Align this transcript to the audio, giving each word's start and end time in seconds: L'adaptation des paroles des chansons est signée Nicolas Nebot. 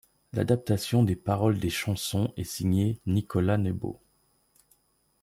L'adaptation 0.33 1.03
des 1.03 1.15
paroles 1.15 1.59
des 1.59 1.69
chansons 1.69 2.33
est 2.35 2.43
signée 2.43 2.99
Nicolas 3.05 3.59
Nebot. 3.59 3.99